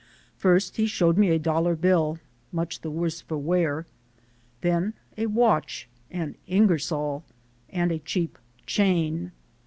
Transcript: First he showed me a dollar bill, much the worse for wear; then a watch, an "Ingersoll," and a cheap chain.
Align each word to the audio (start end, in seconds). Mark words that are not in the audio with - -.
First 0.35 0.77
he 0.77 0.87
showed 0.87 1.15
me 1.15 1.29
a 1.29 1.37
dollar 1.37 1.75
bill, 1.75 2.17
much 2.51 2.81
the 2.81 2.89
worse 2.89 3.21
for 3.21 3.37
wear; 3.37 3.85
then 4.61 4.95
a 5.15 5.27
watch, 5.27 5.87
an 6.09 6.37
"Ingersoll," 6.47 7.23
and 7.69 7.91
a 7.91 7.99
cheap 7.99 8.39
chain. 8.65 9.31